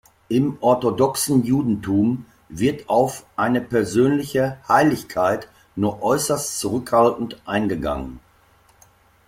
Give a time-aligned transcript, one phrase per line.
[0.29, 8.19] Im orthodoxen Judentum wird auf eine persönliche Heiligkeit nur äußerst zurückhaltend eingegangen.